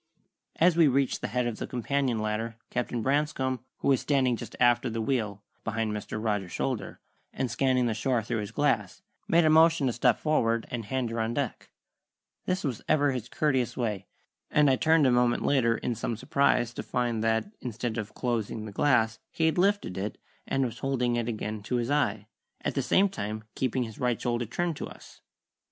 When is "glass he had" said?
18.71-19.59